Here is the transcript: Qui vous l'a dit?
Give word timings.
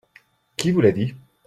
Qui 0.57 0.71
vous 0.71 0.81
l'a 0.81 0.91
dit? 0.91 1.13